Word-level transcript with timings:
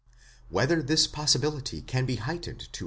Whether 0.49 0.81
this 0.81 1.05
possibility 1.05 1.83
can 1.83 2.07
be 2.07 2.15
heightened 2.15 2.73
to. 2.73 2.79